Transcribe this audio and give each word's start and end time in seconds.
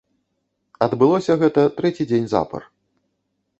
Адбылося 0.85 1.33
гэта 1.43 1.61
трэці 1.81 2.09
дзень 2.13 2.27
запар. 2.35 2.61